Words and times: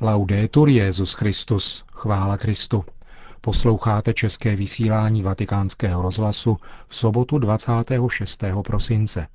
Laudetur 0.00 0.68
Jezus 0.68 1.12
Christus, 1.12 1.84
chvála 1.92 2.36
Kristu. 2.36 2.84
Posloucháte 3.40 4.14
české 4.14 4.56
vysílání 4.56 5.22
Vatikánského 5.22 6.02
rozhlasu 6.02 6.56
v 6.88 6.96
sobotu 6.96 7.38
26. 7.38 8.44
prosince. 8.64 9.26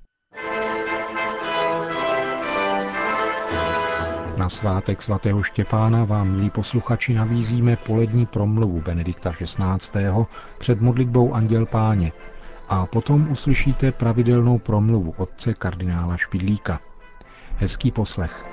Na 4.37 4.49
svátek 4.49 5.01
svatého 5.01 5.43
Štěpána 5.43 6.05
vám, 6.05 6.31
milí 6.31 6.49
posluchači, 6.49 7.13
nabízíme 7.13 7.75
polední 7.75 8.25
promluvu 8.25 8.81
Benedikta 8.81 9.31
XVI. 9.31 9.99
před 10.57 10.81
modlitbou 10.81 11.33
Anděl 11.33 11.65
Páně 11.65 12.11
a 12.67 12.85
potom 12.85 13.31
uslyšíte 13.31 13.91
pravidelnou 13.91 14.59
promluvu 14.59 15.13
otce 15.17 15.53
kardinála 15.53 16.17
Špidlíka. 16.17 16.79
Hezký 17.57 17.91
poslech. 17.91 18.52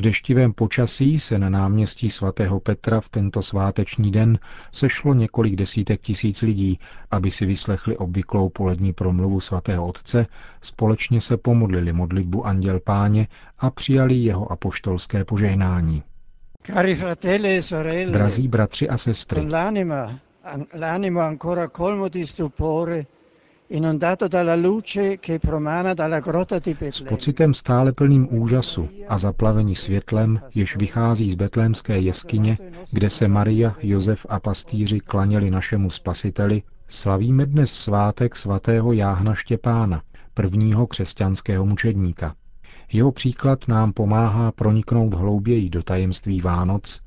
V 0.00 0.02
deštivém 0.02 0.52
počasí 0.52 1.18
se 1.18 1.38
na 1.38 1.48
náměstí 1.48 2.10
svatého 2.10 2.60
Petra 2.60 3.00
v 3.00 3.08
tento 3.08 3.42
sváteční 3.42 4.10
den 4.10 4.38
sešlo 4.72 5.14
několik 5.14 5.56
desítek 5.56 6.00
tisíc 6.00 6.42
lidí, 6.42 6.78
aby 7.10 7.30
si 7.30 7.46
vyslechli 7.46 7.96
obvyklou 7.96 8.48
polední 8.48 8.92
promluvu 8.92 9.40
svatého 9.40 9.86
otce, 9.86 10.26
společně 10.62 11.20
se 11.20 11.36
pomodlili 11.36 11.92
modlitbu 11.92 12.46
Anděl 12.46 12.80
Páně 12.80 13.28
a 13.58 13.70
přijali 13.70 14.14
jeho 14.14 14.52
apoštolské 14.52 15.24
požehnání. 15.24 16.02
E 16.76 18.10
Drazí 18.10 18.48
bratři 18.48 18.88
a 18.88 18.98
sestry, 18.98 19.48
l'animo 20.74 21.20
ancora 21.20 21.68
colmo 21.68 22.08
di 22.08 22.26
stupore 22.26 23.06
s 26.90 27.02
pocitem 27.02 27.54
stále 27.54 27.92
plným 27.92 28.28
úžasu 28.30 28.88
a 29.08 29.18
zaplavení 29.18 29.74
světlem, 29.74 30.40
jež 30.54 30.76
vychází 30.76 31.30
z 31.30 31.34
betlémské 31.34 31.98
jeskyně, 32.00 32.58
kde 32.92 33.10
se 33.10 33.28
Maria, 33.28 33.76
Josef 33.82 34.26
a 34.28 34.40
pastýři 34.40 35.00
klaněli 35.00 35.50
našemu 35.50 35.90
spasiteli, 35.90 36.62
slavíme 36.88 37.46
dnes 37.46 37.72
svátek 37.72 38.36
svatého 38.36 38.92
Jáhna 38.92 39.34
Štěpána, 39.34 40.02
prvního 40.34 40.86
křesťanského 40.86 41.66
mučedníka. 41.66 42.34
Jeho 42.92 43.12
příklad 43.12 43.68
nám 43.68 43.92
pomáhá 43.92 44.52
proniknout 44.52 45.14
hlouběji 45.14 45.70
do 45.70 45.82
tajemství 45.82 46.40
Vánoc 46.40 47.00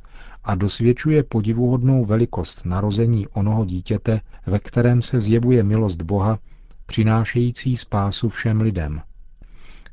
a 0.43 0.55
dosvědčuje 0.55 1.23
podivuhodnou 1.23 2.05
velikost 2.05 2.65
narození 2.65 3.27
onoho 3.27 3.65
dítěte, 3.65 4.21
ve 4.45 4.59
kterém 4.59 5.01
se 5.01 5.19
zjevuje 5.19 5.63
milost 5.63 6.01
Boha, 6.01 6.39
přinášející 6.85 7.77
spásu 7.77 8.29
všem 8.29 8.61
lidem. 8.61 9.01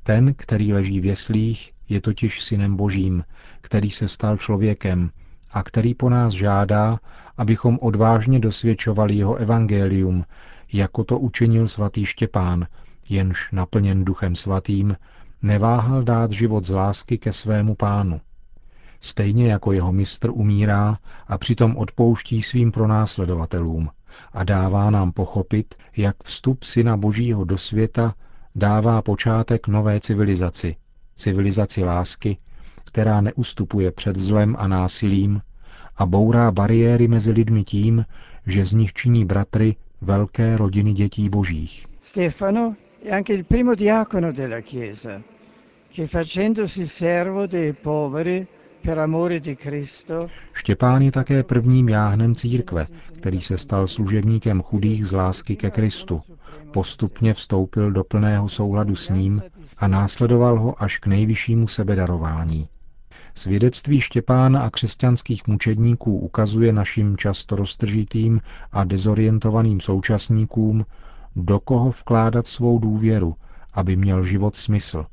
Ten, 0.03 0.35
který 0.35 0.73
leží 0.73 1.01
v 1.01 1.05
jeslích, 1.05 1.73
je 1.89 2.01
totiž 2.01 2.43
synem 2.43 2.77
božím, 2.77 3.25
který 3.61 3.91
se 3.91 4.09
stal 4.09 4.37
člověkem 4.37 5.11
a 5.51 5.63
který 5.63 5.95
po 5.95 6.09
nás 6.09 6.33
žádá, 6.33 6.99
abychom 7.37 7.79
odvážně 7.83 8.39
dosvědčovali 8.39 9.15
jeho 9.15 9.35
evangelium, 9.35 10.25
jako 10.73 11.05
to 11.05 11.19
učinil 11.19 11.69
svatý 11.69 12.07
Štěpán, 12.07 12.67
jenž 13.09 13.49
naplněn 13.53 14.05
duchem 14.05 14.37
svatým, 14.37 14.97
neváhal 15.43 16.03
dát 16.03 16.31
život 16.31 16.65
z 16.65 16.71
lásky 16.71 17.19
ke 17.19 17.33
svému 17.33 17.75
pánu. 17.75 18.21
Stejně 19.01 19.53
jako 19.53 19.73
jeho 19.73 19.93
mistr 19.93 20.31
umírá 20.31 20.99
a 21.29 21.39
přitom 21.39 21.77
odpouští 21.77 22.43
svým 22.43 22.73
pronásledovatelům 22.73 23.91
a 24.33 24.45
dává 24.45 24.91
nám 24.91 25.13
pochopit, 25.13 25.75
jak 25.97 26.17
vstup 26.25 26.63
Syna 26.63 26.97
Božího 26.97 27.45
do 27.45 27.59
světa 27.59 28.15
dává 28.55 29.03
počátek 29.03 29.69
nové 29.69 30.01
civilizaci, 30.01 30.77
civilizaci 31.15 31.85
lásky, 31.85 32.39
která 32.85 33.21
neustupuje 33.21 33.93
před 33.93 34.17
zlem 34.19 34.57
a 34.59 34.69
násilím 34.69 35.41
a 35.97 36.07
bourá 36.07 36.51
bariéry 36.51 37.09
mezi 37.09 37.33
lidmi 37.33 37.65
tím, 37.65 38.05
že 38.47 38.65
z 38.65 38.73
nich 38.73 38.93
činí 38.93 39.25
bratry 39.25 39.77
velké 40.01 40.57
rodiny 40.57 40.93
dětí 40.93 41.29
božích. 41.29 41.87
Stefano 42.03 42.75
è 43.05 43.11
anche 43.11 43.33
il 43.35 43.45
primo 43.45 43.75
diacono 43.75 44.33
della 44.33 44.61
Chiesa, 44.61 45.23
che 45.95 46.07
facendosi 46.07 46.87
servo 46.87 47.47
dei 47.47 47.73
poveri 47.73 48.47
Štěpán 50.53 51.03
je 51.03 51.13
také 51.13 51.43
prvním 51.43 51.89
jáhnem 51.89 52.35
církve, 52.35 52.87
který 53.19 53.41
se 53.41 53.59
stal 53.59 53.87
služebníkem 53.87 54.63
chudých 54.63 55.07
z 55.07 55.13
lásky 55.13 55.57
ke 55.57 55.71
Kristu. 55.71 56.21
Postupně 56.73 57.35
vstoupil 57.35 57.91
do 57.93 58.05
plného 58.05 58.49
souladu 58.49 58.97
s 58.97 59.09
ním 59.09 59.43
a 59.79 59.89
následoval 59.89 60.59
ho 60.59 60.83
až 60.83 60.99
k 60.99 61.07
nejvyššímu 61.07 61.69
sebedarování. 61.69 62.69
Svědectví 63.35 64.01
Štěpána 64.01 64.63
a 64.63 64.71
křesťanských 64.71 65.47
mučedníků 65.47 66.19
ukazuje 66.19 66.73
našim 66.73 67.17
často 67.17 67.57
roztržitým 67.57 68.41
a 68.73 68.85
dezorientovaným 68.85 69.81
současníkům, 69.81 70.85
do 71.37 71.61
koho 71.61 71.91
vkládat 71.91 72.47
svou 72.47 72.79
důvěru, 72.79 73.35
aby 73.73 73.97
měl 73.97 74.23
život 74.25 74.57
smysl. 74.57 75.07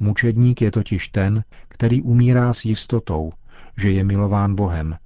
Mučedník 0.00 0.62
je 0.62 0.70
totiž 0.70 1.08
ten, 1.08 1.44
který 1.82 2.02
umírá 2.02 2.52
s 2.52 2.64
jistotou, 2.64 3.32
že 3.76 3.90
je 3.90 4.04
milován 4.04 4.54
Bohem, 4.54 4.96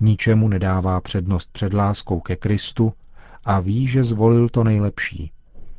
ničemu 0.00 0.48
nedává 0.48 1.00
přednost 1.00 1.50
před 1.52 1.74
láskou 1.74 2.20
ke 2.20 2.36
Kristu 2.36 2.92
a 3.44 3.60
ví, 3.60 3.86
že 3.86 4.04
zvolil 4.04 4.48
to 4.48 4.64
nejlepší. 4.64 5.30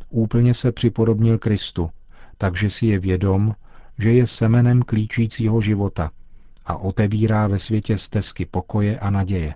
Úplně 0.10 0.54
se 0.54 0.72
připodobnil 0.72 1.38
Kristu, 1.38 1.90
takže 2.38 2.70
si 2.70 2.86
je 2.86 3.00
vědom, 3.00 3.56
že 4.00 4.12
je 4.12 4.28
semenem 4.28 4.82
klíčícího 4.82 5.62
života 5.62 6.12
a 6.66 6.78
otevírá 6.78 7.48
ve 7.48 7.60
světě 7.60 7.98
stezky 7.98 8.46
pokoje 8.46 9.00
a 9.00 9.10
naděje. 9.10 9.56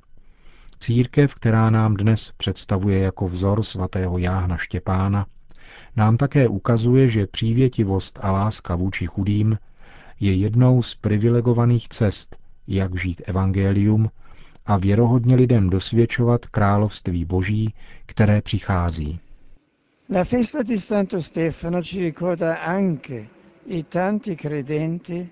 Církev, 0.79 1.35
která 1.35 1.69
nám 1.69 1.93
dnes 1.93 2.31
představuje 2.37 2.99
jako 2.99 3.27
vzor 3.27 3.63
svatého 3.63 4.17
Jáhna 4.17 4.57
Štěpána, 4.57 5.25
nám 5.95 6.17
také 6.17 6.47
ukazuje, 6.47 7.07
že 7.07 7.27
přívětivost 7.27 8.19
a 8.21 8.31
láska 8.31 8.75
vůči 8.75 9.07
chudým 9.07 9.57
je 10.21 10.35
jednou 10.35 10.81
z 10.81 10.95
privilegovaných 10.95 11.89
cest, 11.89 12.37
jak 12.67 12.99
žít 12.99 13.21
evangelium 13.25 14.09
a 14.65 14.77
věrohodně 14.77 15.35
lidem 15.35 15.69
dosvědčovat 15.69 16.45
království 16.45 17.25
boží, 17.25 17.73
které 18.05 18.41
přichází. 18.41 19.19
La 20.09 20.23
festa 20.23 20.63
di 20.63 20.79
Santo 20.79 21.21
Stefano 21.21 21.83
ci 21.83 21.99
ricorda 21.99 22.55
anche 22.55 23.27
i 23.65 23.83
tanti 23.83 24.35
credenti 24.35 25.29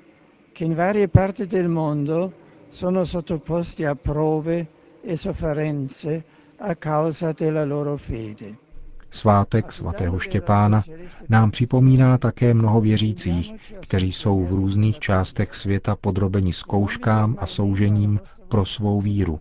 che 0.53 0.65
in 0.65 0.75
varie 0.75 1.07
parti 1.07 1.45
del 1.45 1.67
mondo 1.69 2.33
sono 2.69 3.05
sottoposti 3.05 3.85
a 3.85 3.95
prove 3.95 4.67
e 5.03 5.17
sofferenze 5.17 6.23
a 6.57 6.75
causa 6.75 7.33
della 7.33 7.65
loro 7.65 7.97
fede. 7.97 8.68
Svátek 9.11 9.71
svatého 9.71 10.19
Štěpána 10.19 10.83
nám 11.29 11.51
připomíná 11.51 12.17
také 12.17 12.53
mnoho 12.53 12.81
věřících, 12.81 13.53
kteří 13.81 14.11
jsou 14.11 14.45
v 14.45 14.51
různých 14.51 14.99
částech 14.99 15.53
světa 15.53 15.95
podrobeni 15.95 16.53
zkouškám 16.53 17.35
a 17.39 17.45
soužením 17.45 18.19
pro 18.47 18.65
svou 18.65 19.01
víru. 19.01 19.39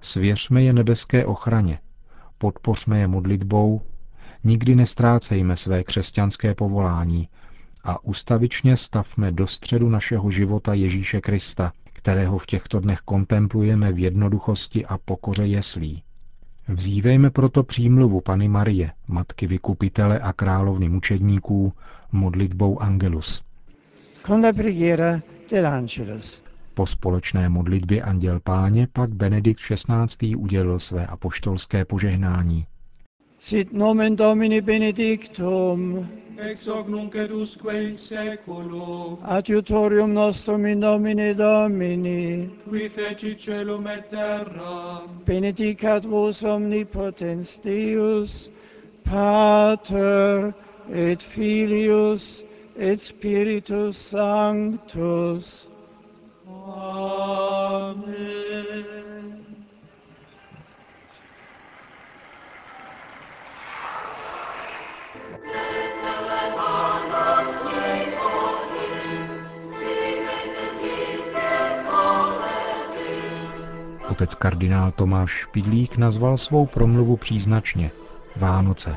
Svěřme 0.00 0.62
je 0.62 0.72
nebeské 0.72 1.26
ochraně, 1.26 1.78
podpořme 2.38 2.98
je 2.98 3.06
modlitbou, 3.06 3.80
nikdy 4.44 4.74
nestrácejme 4.74 5.56
své 5.56 5.84
křesťanské 5.84 6.54
povolání 6.54 7.28
a 7.84 8.04
ustavičně 8.04 8.76
stavme 8.76 9.32
do 9.32 9.46
středu 9.46 9.88
našeho 9.88 10.30
života 10.30 10.74
Ježíše 10.74 11.20
Krista, 11.20 11.72
kterého 11.92 12.38
v 12.38 12.46
těchto 12.46 12.80
dnech 12.80 12.98
kontemplujeme 12.98 13.92
v 13.92 13.98
jednoduchosti 13.98 14.86
a 14.86 14.98
pokoře 14.98 15.46
jeslí. 15.46 16.02
Vzívejme 16.74 17.30
proto 17.30 17.62
přímluvu 17.62 18.20
Pany 18.20 18.48
Marie, 18.48 18.90
matky 19.08 19.46
vykupitele 19.46 20.20
a 20.20 20.32
královny 20.32 20.88
mučedníků, 20.88 21.72
modlitbou 22.12 22.82
Angelus. 22.82 23.42
Con 24.26 24.44
la 24.44 24.52
preghiera 24.52 25.20
dell'Angelus. 25.50 26.42
Po 26.74 26.86
společné 26.86 27.48
modlitbě 27.48 28.02
Anděl 28.02 28.40
Páně 28.40 28.88
pak 28.92 29.10
Benedikt 29.14 29.60
XVI. 29.60 30.36
udělil 30.36 30.78
své 30.78 31.06
apoštolské 31.06 31.84
požehnání. 31.84 32.66
Sit 33.42 33.72
nomen 33.72 34.16
Domini 34.16 34.60
benedictum, 34.60 36.06
ex 36.38 36.66
hoc 36.66 36.88
nunc 36.88 37.14
et 37.14 37.30
usque 37.32 37.72
in 37.72 37.96
seculum, 37.96 39.16
adiutorium 39.22 40.12
nostrum 40.12 40.66
in 40.66 40.80
nomine 40.80 41.34
Domini, 41.34 42.50
qui 42.68 42.86
feci 42.88 43.34
celum 43.36 43.86
et 43.86 44.10
terra, 44.10 45.08
benedicat 45.24 46.04
vos 46.04 46.42
omnipotens 46.42 47.56
Deus, 47.62 48.50
Pater 49.04 50.52
et 50.92 51.22
Filius 51.22 52.44
et 52.76 53.00
Spiritus 53.00 53.96
Sanctus. 53.96 55.70
Otec 74.20 74.34
kardinál 74.34 74.92
Tomáš 74.92 75.30
Špidlík 75.30 75.96
nazval 75.96 76.36
svou 76.36 76.66
promluvu 76.66 77.16
příznačně 77.16 77.90
Vánoce. 78.36 78.96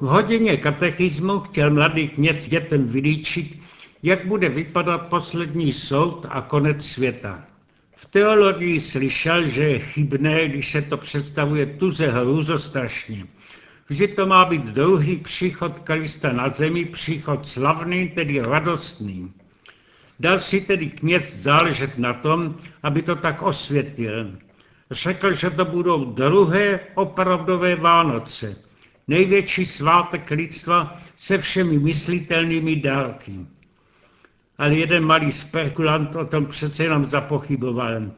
V 0.00 0.06
hodině 0.06 0.56
katechismu 0.56 1.40
chtěl 1.40 1.70
mladý 1.70 2.08
kněz 2.08 2.48
dětem 2.48 2.86
vylíčit, 2.86 3.58
jak 4.02 4.26
bude 4.26 4.48
vypadat 4.48 4.98
poslední 4.98 5.72
soud 5.72 6.26
a 6.28 6.40
konec 6.42 6.84
světa. 6.84 7.44
V 7.96 8.06
teologii 8.06 8.80
slyšel, 8.80 9.46
že 9.46 9.64
je 9.68 9.78
chybné, 9.78 10.48
když 10.48 10.70
se 10.72 10.82
to 10.82 10.96
představuje 10.96 11.66
tuze 11.66 12.10
hrůzostrašně. 12.10 13.26
Že 13.90 14.08
to 14.08 14.26
má 14.26 14.44
být 14.44 14.64
druhý 14.64 15.16
příchod 15.16 15.78
Krista 15.78 16.32
na 16.32 16.48
zemi, 16.48 16.84
příchod 16.84 17.46
slavný, 17.46 18.08
tedy 18.08 18.40
radostný. 18.40 19.32
Dal 20.20 20.38
si 20.38 20.60
tedy 20.60 20.86
kněz 20.86 21.36
záležet 21.36 21.98
na 21.98 22.12
tom, 22.12 22.54
aby 22.82 23.02
to 23.02 23.16
tak 23.16 23.42
osvětlil. 23.42 24.38
Řekl, 24.90 25.32
že 25.32 25.50
to 25.50 25.64
budou 25.64 26.04
druhé 26.04 26.80
opravdové 26.94 27.76
Vánoce, 27.76 28.56
největší 29.08 29.66
svátek 29.66 30.30
lidstva 30.30 30.96
se 31.16 31.38
všemi 31.38 31.78
myslitelnými 31.78 32.76
dárky. 32.76 33.32
Ale 34.58 34.74
jeden 34.74 35.04
malý 35.04 35.32
spekulant 35.32 36.16
o 36.16 36.24
tom 36.24 36.46
přece 36.46 36.84
jenom 36.84 37.08
zapochyboval. 37.08 38.10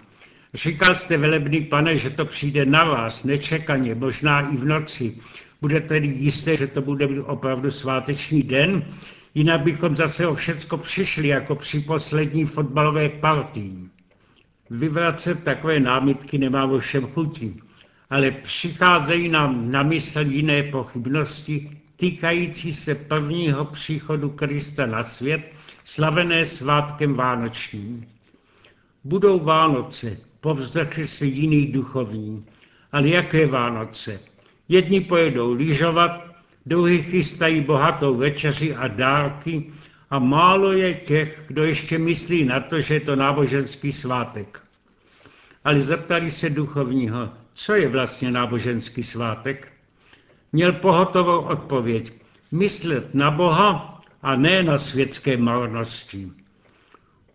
Říkal 0.55 0.95
jste, 0.95 1.17
velebný 1.17 1.61
pane, 1.61 1.97
že 1.97 2.11
to 2.11 2.25
přijde 2.25 2.67
na 2.67 2.85
vás, 2.85 3.25
nečekaně, 3.25 3.95
možná 3.95 4.41
i 4.53 4.57
v 4.57 4.65
noci. 4.65 5.17
Bude 5.61 5.81
tedy 5.81 6.09
jisté, 6.09 6.57
že 6.57 6.67
to 6.67 6.83
bude 6.83 7.23
opravdu 7.23 7.71
sváteční 7.71 8.43
den, 8.43 8.85
jinak 9.35 9.61
bychom 9.61 9.97
zase 9.97 10.27
o 10.27 10.35
všecko 10.35 10.77
přišli, 10.77 11.29
jako 11.29 11.55
při 11.57 11.81
poslední 11.81 12.45
fotbalové 12.45 13.09
partii. 13.09 13.89
Vyvracet 14.71 15.45
takové 15.45 15.81
námitky 15.81 16.39
nemá 16.39 16.79
všem 16.79 17.07
chutí 17.07 17.61
ale 18.13 18.31
přicházejí 18.31 19.29
nám 19.29 19.73
na 19.73 19.83
mysl 19.83 20.21
jiné 20.21 20.63
pochybnosti 20.63 21.71
týkající 21.97 22.73
se 22.73 22.95
prvního 22.95 23.65
příchodu 23.65 24.31
Krista 24.31 24.87
na 24.87 25.03
svět, 25.03 25.53
slavené 25.85 26.47
svátkem 26.47 27.15
Vánočním. 27.15 28.07
Budou 29.05 29.41
Vánoce, 29.41 30.17
povzdechli 30.43 31.09
si 31.09 31.27
jiný 31.27 31.67
duchovní. 31.67 32.45
Ale 32.93 33.09
jaké 33.09 33.47
Vánoce? 33.47 34.21
Jedni 34.69 35.01
pojedou 35.01 35.53
lyžovat, 35.53 36.25
druhý 36.67 37.03
chystají 37.03 37.61
bohatou 37.61 38.17
večeři 38.17 38.75
a 38.75 38.89
dárky 38.89 39.73
a 40.11 40.19
málo 40.19 40.73
je 40.73 40.95
těch, 40.95 41.45
kdo 41.49 41.65
ještě 41.65 41.99
myslí 41.99 42.45
na 42.45 42.61
to, 42.61 42.81
že 42.81 42.95
je 42.95 43.01
to 43.01 43.17
náboženský 43.17 43.93
svátek. 43.93 44.61
Ale 45.65 45.81
zeptali 45.81 46.31
se 46.31 46.51
duchovního, 46.51 47.31
co 47.55 47.75
je 47.75 47.89
vlastně 47.89 48.31
náboženský 48.31 49.03
svátek? 49.03 49.73
Měl 50.53 50.73
pohotovou 50.73 51.41
odpověď. 51.41 52.13
Myslet 52.53 53.15
na 53.15 53.31
Boha 53.31 54.01
a 54.23 54.37
ne 54.37 54.63
na 54.63 54.79
světské 54.79 55.37
marnosti. 55.37 56.31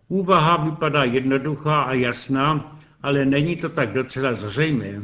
Úvaha 0.08 0.56
vypadá 0.56 1.04
jednoduchá 1.04 1.82
a 1.82 1.92
jasná, 1.92 2.78
ale 3.02 3.24
není 3.24 3.56
to 3.56 3.68
tak 3.68 3.92
docela 3.92 4.34
zřejmé. 4.34 5.02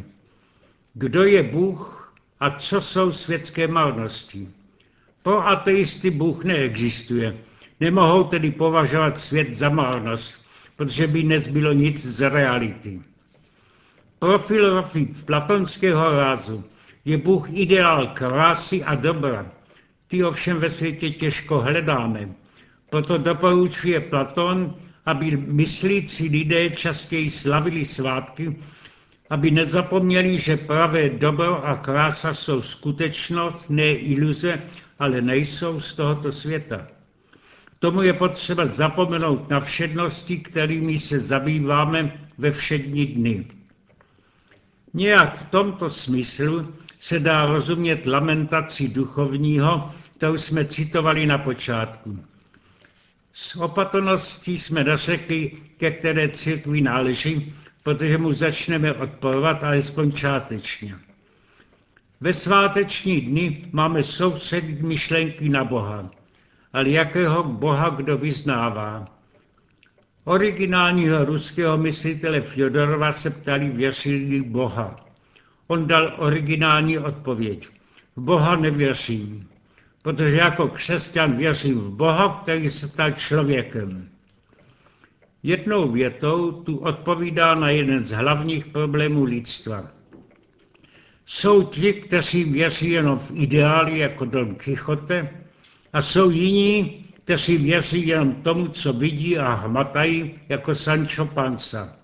Kdo 0.95 1.25
je 1.25 1.43
Bůh 1.43 2.15
a 2.41 2.51
co 2.51 2.81
jsou 2.81 3.13
světské 3.13 3.69
marnosti? 3.69 4.49
Pro 5.23 5.47
ateisty 5.47 6.11
Bůh 6.11 6.45
neexistuje. 6.45 7.37
Nemohou 7.81 8.25
tedy 8.25 8.51
považovat 8.51 9.19
svět 9.19 9.55
za 9.55 9.69
marnost, 9.69 10.35
protože 10.77 11.07
by 11.07 11.23
nezbylo 11.23 11.73
nic 11.73 12.07
z 12.07 12.29
reality. 12.31 13.01
Pro 14.19 14.39
filozofii 14.39 15.07
platonského 15.27 16.13
rázu 16.13 16.65
je 17.05 17.19
Bůh 17.19 17.49
ideál 17.53 18.07
krásy 18.07 18.85
a 18.85 18.95
dobra. 18.95 19.47
Ty 20.07 20.25
ovšem 20.25 20.57
ve 20.59 20.71
světě 20.71 21.11
těžko 21.11 21.61
hledáme. 21.61 22.29
Proto 22.91 23.19
doporučuje 23.19 24.01
Platon, 24.01 24.75
aby 25.07 25.37
myslící 25.37 26.29
lidé 26.29 26.71
častěji 26.71 27.31
slavili 27.31 27.85
svátky, 27.85 28.57
aby 29.31 29.51
nezapomněli, 29.51 30.39
že 30.39 30.57
pravé 30.57 31.11
dobro 31.11 31.67
a 31.67 31.77
krása 31.77 32.33
jsou 32.33 32.63
skutečnost, 32.63 33.71
ne 33.71 33.93
iluze, 33.93 34.63
ale 34.99 35.21
nejsou 35.21 35.81
z 35.81 35.93
tohoto 35.93 36.33
světa. 36.33 36.87
Tomu 37.79 38.03
je 38.03 38.13
potřeba 38.13 38.67
zapomenout 38.67 39.51
na 39.51 39.61
všednosti, 39.61 40.39
kterými 40.39 40.99
se 40.99 41.21
zabýváme 41.21 42.29
ve 42.39 42.51
všední 42.51 43.07
dny. 43.07 43.47
Nějak 44.95 45.39
v 45.39 45.45
tomto 45.45 45.91
smyslu 45.91 46.75
se 46.99 47.19
dá 47.21 47.47
rozumět 47.47 48.07
lamentaci 48.07 48.89
duchovního, 48.89 49.91
kterou 50.17 50.37
jsme 50.37 50.65
citovali 50.65 51.27
na 51.27 51.39
počátku. 51.39 52.19
S 53.35 53.57
opatrností 53.57 54.59
jsme 54.59 54.85
došekli, 54.85 55.53
ke 55.77 55.91
které 55.91 56.29
církvi 56.29 56.81
náleží, 56.81 57.55
protože 57.83 58.19
mu 58.19 58.33
začneme 58.33 58.93
odporovat 58.93 59.65
alespoň 59.65 60.13
částečně. 60.13 60.97
Ve 62.21 62.33
sváteční 62.33 63.21
dny 63.21 63.69
máme 63.73 64.03
soustředit 64.03 64.83
myšlenky 64.83 65.49
na 65.49 65.65
Boha, 65.65 66.11
ale 66.73 66.89
jakého 66.89 67.43
Boha 67.43 67.91
kdo 67.91 68.19
vyznává. 68.19 69.05
Originálního 70.25 71.25
ruského 71.25 71.79
myslitele 71.79 72.41
Fjodorova 72.41 73.13
se 73.13 73.31
ptali 73.31 73.69
věřili 73.69 74.43
Boha. 74.43 74.97
On 75.67 75.87
dal 75.87 76.15
originální 76.19 76.99
odpověď. 76.99 77.69
V 78.17 78.21
Boha 78.21 78.57
nevěřím, 78.57 79.49
protože 80.05 80.37
jako 80.37 80.69
křesťan 80.69 81.37
věřím 81.37 81.81
v 81.81 81.91
Boha, 81.91 82.41
který 82.43 82.69
se 82.69 82.89
stal 82.89 83.11
člověkem. 83.11 84.09
Jednou 85.43 85.93
větou 85.93 86.53
tu 86.53 86.77
odpovídá 86.77 87.55
na 87.55 87.71
jeden 87.71 88.07
z 88.07 88.11
hlavních 88.11 88.67
problémů 88.67 89.25
lidstva. 89.25 89.85
Jsou 91.27 91.63
ti, 91.63 91.93
kteří 91.93 92.45
věří 92.45 92.91
jenom 92.91 93.19
v 93.19 93.31
ideály 93.35 93.99
jako 93.99 94.25
Don 94.25 94.55
Quixote 94.55 95.31
a 95.93 96.03
jsou 96.03 96.31
jiní, 96.31 97.03
kteří 97.25 97.57
věří 97.57 98.07
jen 98.07 98.35
tomu, 98.35 98.69
co 98.69 98.93
vidí 98.93 99.39
a 99.39 99.55
hmatají, 99.55 100.35
jako 100.49 100.75
Sancho 100.75 101.27
Panza. 101.27 101.97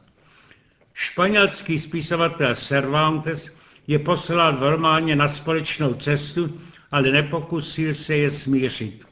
Španělský 0.95 1.79
spisovatel 1.79 2.55
Cervantes 2.55 3.60
je 3.91 3.99
poslal 3.99 4.57
v 4.57 4.63
románě 4.63 5.17
na 5.17 5.29
společnou 5.29 5.95
cestu, 5.95 6.59
ale 6.91 7.11
nepokusil 7.11 7.95
se 7.95 8.17
je 8.17 8.31
smířit. 8.31 9.05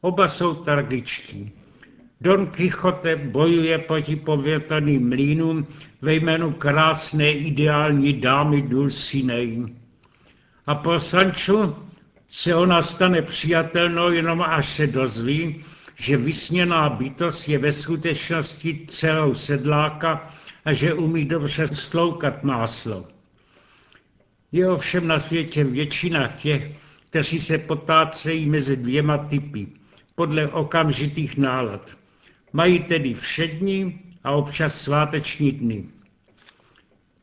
Oba 0.00 0.28
jsou 0.28 0.54
tragičtí. 0.54 1.52
Don 2.20 2.46
Quixote 2.46 3.16
bojuje 3.16 3.78
proti 3.78 4.16
povětrným 4.16 5.08
mlínům 5.08 5.66
ve 6.02 6.14
jménu 6.14 6.52
krásné 6.52 7.32
ideální 7.32 8.12
dámy 8.12 8.62
Dulcinei. 8.62 9.64
A 10.66 10.74
pro 10.74 11.00
Sancho 11.00 11.76
se 12.28 12.54
ona 12.54 12.82
stane 12.82 13.22
přijatelnou 13.22 14.10
jenom 14.10 14.42
až 14.42 14.68
se 14.68 14.86
dozví, 14.86 15.64
že 15.96 16.16
vysněná 16.16 16.88
bytost 16.88 17.48
je 17.48 17.58
ve 17.58 17.72
skutečnosti 17.72 18.86
celou 18.88 19.34
sedláka 19.34 20.30
a 20.64 20.72
že 20.72 20.94
umí 20.94 21.24
dobře 21.24 21.66
stloukat 21.66 22.44
máslo. 22.44 23.17
Je 24.52 24.70
ovšem 24.70 25.06
na 25.06 25.18
světě 25.18 25.64
většina 25.64 26.28
těch, 26.28 26.70
kteří 27.10 27.38
se 27.38 27.58
potácejí 27.58 28.46
mezi 28.46 28.76
dvěma 28.76 29.18
typy, 29.18 29.66
podle 30.14 30.48
okamžitých 30.48 31.36
nálad. 31.36 31.96
Mají 32.52 32.78
tedy 32.78 33.14
všední 33.14 34.00
a 34.24 34.32
občas 34.32 34.80
sváteční 34.80 35.52
dny. 35.52 35.84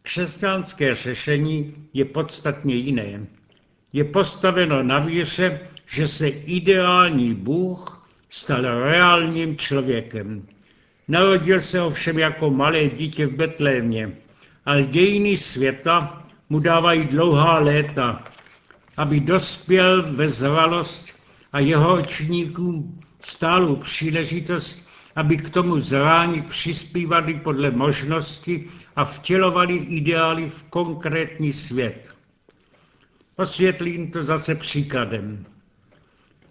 Křesťanské 0.02 0.96
řešení 0.96 1.76
je 1.94 2.06
podstatně 2.06 2.76
jiné 2.76 3.28
je 3.96 4.04
postaveno 4.04 4.84
na 4.84 5.00
víře, 5.00 5.60
že 5.88 6.08
se 6.08 6.28
ideální 6.28 7.34
Bůh 7.34 8.08
stal 8.30 8.62
reálním 8.62 9.58
člověkem. 9.58 10.48
Narodil 11.08 11.62
se 11.62 11.82
ovšem 11.82 12.20
jako 12.20 12.50
malé 12.50 12.90
dítě 12.90 13.26
v 13.26 13.36
Betlémě, 13.36 14.12
ale 14.66 14.84
dějiny 14.84 15.38
světa 15.38 16.25
mu 16.50 16.60
dávají 16.60 17.04
dlouhá 17.04 17.60
léta, 17.60 18.24
aby 18.98 19.20
dospěl 19.20 20.14
ve 20.14 20.30
zralost 20.30 21.16
a 21.54 21.60
jeho 21.60 21.94
očníkům 21.94 23.02
stálou 23.20 23.76
příležitost, 23.76 24.86
aby 25.16 25.38
k 25.38 25.50
tomu 25.50 25.80
zrání 25.80 26.42
přispívali 26.42 27.34
podle 27.34 27.72
možnosti 27.72 28.66
a 28.96 29.06
vtělovali 29.06 29.76
ideály 29.76 30.50
v 30.50 30.64
konkrétní 30.64 31.54
svět. 31.54 32.16
Osvětlím 33.36 34.12
to 34.12 34.24
zase 34.24 34.56
příkladem. 34.56 35.46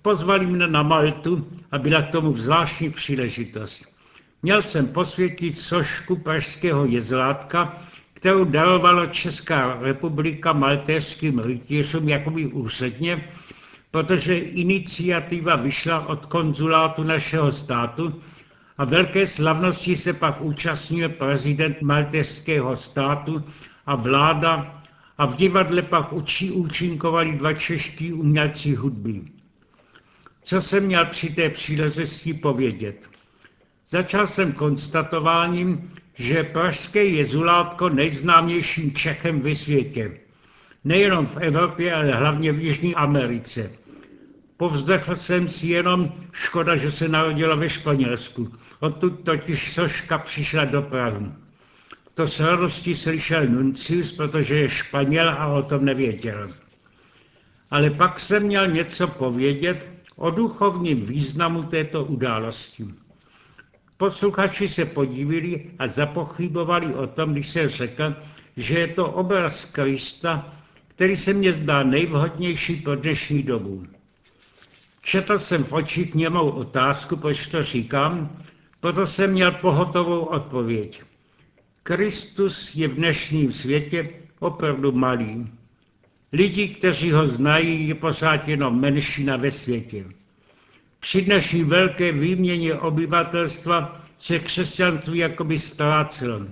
Pozvali 0.02 0.46
mne 0.46 0.66
na 0.66 0.82
Maltu 0.82 1.48
a 1.72 1.78
byla 1.78 2.02
k 2.02 2.12
tomu 2.12 2.36
zvláštní 2.36 2.90
příležitost. 2.90 3.84
Měl 4.42 4.62
jsem 4.62 4.86
posvětit 4.86 5.58
sošku 5.58 6.16
pražského 6.16 6.84
jezlátka, 6.84 7.76
kterou 8.24 8.44
darovala 8.44 9.06
Česká 9.06 9.78
republika 9.80 10.52
maltéřským 10.52 11.38
rytířům 11.38 12.08
jakoby 12.08 12.46
úředně, 12.46 13.28
protože 13.90 14.38
iniciativa 14.38 15.56
vyšla 15.56 16.06
od 16.08 16.26
konzulátu 16.26 17.02
našeho 17.02 17.52
státu 17.52 18.20
a 18.78 18.84
velké 18.84 19.26
slavnosti 19.26 19.96
se 19.96 20.12
pak 20.12 20.40
účastnil 20.40 21.08
prezident 21.08 21.82
maltéřského 21.82 22.76
státu 22.76 23.44
a 23.86 23.96
vláda 23.96 24.82
a 25.18 25.26
v 25.26 25.36
divadle 25.36 25.82
pak 25.82 26.12
učí 26.12 26.50
účinkovali 26.50 27.32
dva 27.32 27.52
čeští 27.52 28.12
umělci 28.12 28.74
hudby. 28.74 29.20
Co 30.42 30.60
jsem 30.60 30.84
měl 30.84 31.06
při 31.06 31.30
té 31.30 31.48
příležitosti 31.48 32.34
povědět? 32.34 33.10
Začal 33.88 34.26
jsem 34.26 34.52
konstatováním, 34.52 35.90
že 36.14 36.44
pražské 36.44 37.04
je 37.04 37.24
Zulátko 37.24 37.88
nejznámějším 37.88 38.92
Čechem 38.92 39.40
ve 39.40 39.54
světě. 39.54 40.20
Nejenom 40.84 41.26
v 41.26 41.36
Evropě, 41.36 41.94
ale 41.94 42.12
hlavně 42.12 42.52
v 42.52 42.62
Jižní 42.62 42.94
Americe. 42.94 43.70
Povzdechl 44.56 45.14
jsem 45.16 45.48
si 45.48 45.68
jenom, 45.68 46.12
škoda, 46.32 46.76
že 46.76 46.90
se 46.90 47.08
narodila 47.08 47.54
ve 47.54 47.68
Španělsku. 47.68 48.52
Odtud 48.80 49.24
totiž 49.24 49.72
Soška 49.72 50.18
přišla 50.18 50.64
do 50.64 50.82
Prahy. 50.82 51.26
To 52.14 52.26
s 52.26 52.40
radostí 52.40 52.94
slyšel 52.94 53.46
Nuncius, 53.46 54.12
protože 54.12 54.56
je 54.56 54.68
Španěl 54.68 55.30
a 55.30 55.46
o 55.46 55.62
tom 55.62 55.84
nevěděl. 55.84 56.50
Ale 57.70 57.90
pak 57.90 58.20
jsem 58.20 58.42
měl 58.42 58.68
něco 58.68 59.08
povědět 59.08 59.90
o 60.16 60.30
duchovním 60.30 61.04
významu 61.04 61.62
této 61.62 62.04
události. 62.04 62.84
Posluchači 63.96 64.68
se 64.68 64.84
podívili 64.84 65.70
a 65.78 65.86
zapochybovali 65.86 66.94
o 66.94 67.06
tom, 67.06 67.32
když 67.32 67.50
se 67.50 67.68
řekl, 67.68 68.14
že 68.56 68.78
je 68.78 68.88
to 68.88 69.10
obraz 69.10 69.64
Krista, 69.64 70.52
který 70.88 71.16
se 71.16 71.32
mně 71.32 71.52
zdá 71.52 71.82
nejvhodnější 71.82 72.76
pro 72.76 72.96
dnešní 72.96 73.42
dobu. 73.42 73.86
Četl 75.02 75.38
jsem 75.38 75.64
v 75.64 75.72
očích 75.72 76.14
němou 76.14 76.50
otázku, 76.50 77.16
proč 77.16 77.46
to 77.46 77.62
říkám, 77.62 78.36
proto 78.80 79.06
jsem 79.06 79.30
měl 79.30 79.52
pohotovou 79.52 80.20
odpověď. 80.20 81.02
Kristus 81.82 82.74
je 82.74 82.88
v 82.88 82.94
dnešním 82.94 83.52
světě 83.52 84.10
opravdu 84.38 84.92
malý. 84.92 85.46
Lidi, 86.32 86.68
kteří 86.68 87.12
ho 87.12 87.26
znají, 87.26 87.88
je 87.88 87.94
pořád 87.94 88.48
jenom 88.48 88.80
menšina 88.80 89.36
ve 89.36 89.50
světě. 89.50 90.04
Při 91.04 91.22
dnešní 91.22 91.64
velké 91.64 92.12
výměně 92.12 92.74
obyvatelstva 92.74 94.00
se 94.18 94.38
křesťanství 94.38 95.18
jakoby 95.18 95.58
ztrácelo. 95.58 96.46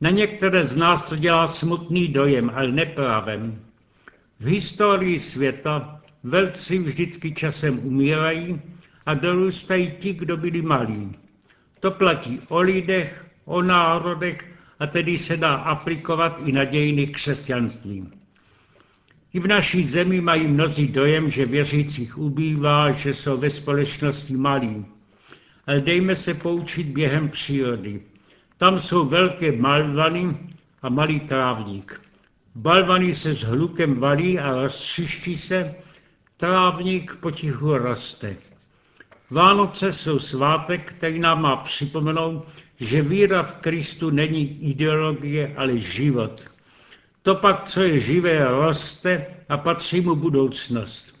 Na 0.00 0.10
některé 0.10 0.64
z 0.64 0.76
nás 0.76 1.02
to 1.02 1.16
dělá 1.16 1.46
smutný 1.46 2.08
dojem, 2.08 2.50
ale 2.54 2.72
neprávem. 2.72 3.64
V 4.40 4.46
historii 4.46 5.18
světa 5.18 6.00
velcí 6.22 6.78
vždycky 6.78 7.32
časem 7.32 7.78
umírají 7.86 8.60
a 9.06 9.14
dorůstají 9.14 9.90
ti, 9.90 10.12
kdo 10.12 10.36
byli 10.36 10.62
malí. 10.62 11.12
To 11.80 11.90
platí 11.90 12.40
o 12.48 12.60
lidech, 12.60 13.26
o 13.44 13.62
národech 13.62 14.54
a 14.78 14.86
tedy 14.86 15.18
se 15.18 15.36
dá 15.36 15.54
aplikovat 15.54 16.40
i 16.44 16.52
na 16.52 16.64
dějiny 16.64 17.06
křesťanství. 17.06 18.21
I 19.34 19.40
v 19.40 19.46
naší 19.46 19.84
zemi 19.84 20.20
mají 20.20 20.46
mnozí 20.46 20.86
dojem, 20.86 21.30
že 21.30 21.46
věřících 21.46 22.18
ubývá, 22.18 22.90
že 22.90 23.14
jsou 23.14 23.36
ve 23.36 23.50
společnosti 23.50 24.36
malí. 24.36 24.84
Ale 25.66 25.80
dejme 25.80 26.16
se 26.16 26.34
poučit 26.34 26.86
během 26.86 27.28
přírody. 27.28 28.02
Tam 28.56 28.78
jsou 28.78 29.04
velké 29.04 29.52
balvany 29.52 30.38
a 30.82 30.88
malý 30.88 31.20
trávník. 31.20 32.00
Balvany 32.54 33.14
se 33.14 33.34
s 33.34 33.42
hlukem 33.42 33.94
valí 33.94 34.38
a 34.38 34.52
rozčiští 34.52 35.36
se, 35.36 35.74
trávník 36.36 37.16
potichu 37.20 37.76
roste. 37.76 38.36
Vánoce 39.30 39.92
jsou 39.92 40.18
svátek, 40.18 40.90
který 40.90 41.18
nám 41.18 41.42
má 41.42 41.56
připomenout, 41.56 42.48
že 42.80 43.02
víra 43.02 43.42
v 43.42 43.54
Kristu 43.54 44.10
není 44.10 44.70
ideologie, 44.70 45.54
ale 45.56 45.78
život. 45.78 46.52
To 47.22 47.34
pak, 47.34 47.64
co 47.64 47.82
je 47.82 48.00
živé, 48.00 48.50
roste 48.50 49.26
a 49.48 49.56
patří 49.56 50.00
mu 50.00 50.14
budoucnost. 50.14 51.14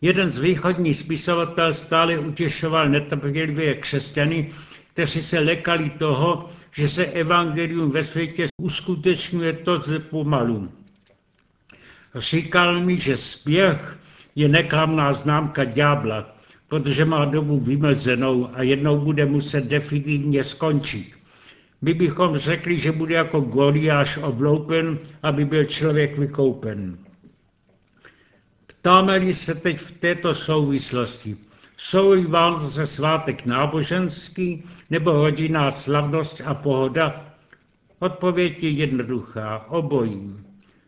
Jeden 0.00 0.30
z 0.30 0.38
východních 0.38 0.96
spisovatel 0.96 1.72
stále 1.72 2.18
utěšoval 2.18 2.88
netrpělivě 2.88 3.74
křesťany, 3.74 4.50
kteří 4.92 5.20
se 5.20 5.38
lekali 5.38 5.90
toho, 5.90 6.48
že 6.72 6.88
se 6.88 7.04
evangelium 7.04 7.90
ve 7.90 8.02
světě 8.02 8.46
uskutečňuje 8.62 9.52
to 9.52 9.78
ze 9.78 9.98
pomalu. 9.98 10.72
Říkal 12.14 12.80
mi, 12.80 12.98
že 12.98 13.16
spěch 13.16 13.98
je 14.34 14.48
neklamná 14.48 15.12
známka 15.12 15.64
ďábla, 15.64 16.36
protože 16.68 17.04
má 17.04 17.24
dobu 17.24 17.60
vymezenou 17.60 18.50
a 18.54 18.62
jednou 18.62 19.00
bude 19.00 19.26
muset 19.26 19.64
definitivně 19.64 20.44
skončit. 20.44 21.15
My 21.82 21.94
bychom 21.94 22.38
řekli, 22.38 22.78
že 22.78 22.92
bude 22.92 23.14
jako 23.14 23.40
Goliáš 23.40 24.16
obloupen, 24.16 24.98
aby 25.22 25.44
byl 25.44 25.64
člověk 25.64 26.18
vykoupen. 26.18 26.98
Ptáme-li 28.66 29.34
se 29.34 29.54
teď 29.54 29.78
v 29.78 29.92
této 29.92 30.34
souvislosti, 30.34 31.36
jsou-li 31.76 32.26
Vánoce 32.26 32.86
svátek 32.86 33.46
náboženský 33.46 34.64
nebo 34.90 35.12
rodinná 35.12 35.70
slavnost 35.70 36.42
a 36.44 36.54
pohoda? 36.54 37.34
Odpověď 37.98 38.62
je 38.62 38.70
jednoduchá, 38.70 39.66
obojí. 39.68 40.36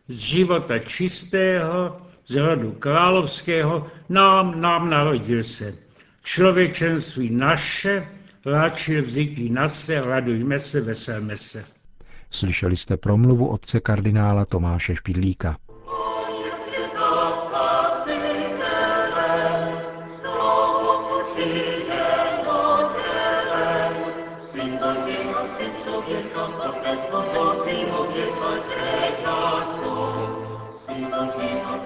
Z 0.07 0.17
života 0.17 0.79
čistého, 0.79 1.97
z 2.27 2.35
rodu 2.35 2.71
královského, 2.71 3.87
nám, 4.09 4.61
nám 4.61 4.89
narodil 4.89 5.43
se. 5.43 5.75
Člověčenství 6.23 7.29
naše, 7.29 8.07
Láčil 8.45 9.03
vzítí 9.05 9.49
na 9.49 9.69
se, 9.69 10.01
radujme 10.01 10.59
se, 10.59 10.81
veselme 10.81 11.37
se. 11.37 11.63
Slyšeli 12.31 12.75
jste 12.75 12.97
promluvu 12.97 13.47
otce 13.47 13.79
kardinála 13.79 14.45
Tomáše 14.45 14.95
Špidlíka. 14.95 15.57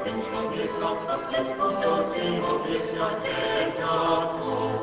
Syn 0.04 0.22
člověka, 0.28 0.92
otec 0.92 1.54
budoucí 1.56 2.40
oběta 2.42 3.10
děťátko. 3.24 4.83